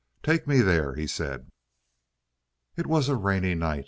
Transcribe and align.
"Take 0.23 0.47
me 0.47 0.61
there," 0.61 0.95
he 0.95 1.05
said. 1.05 1.51
It 2.75 2.87
was 2.87 3.07
a 3.07 3.15
rainy 3.15 3.53
night. 3.53 3.79